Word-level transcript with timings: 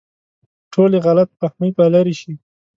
ټولې 0.73 0.97
غلط 1.07 1.29
فهمۍ 1.39 1.69
به 1.77 1.85
لرې 1.93 2.15
شي. 2.21 2.33